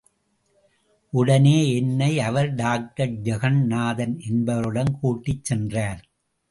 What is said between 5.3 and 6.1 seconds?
சென்றார்.